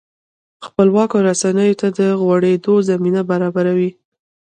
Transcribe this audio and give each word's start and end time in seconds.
خپلواکو 0.65 1.17
رسنیو 1.29 1.79
ته 1.81 1.87
د 1.97 1.99
غوړېدو 2.21 2.73
زمینه 2.89 3.21
برابروي. 3.29 3.91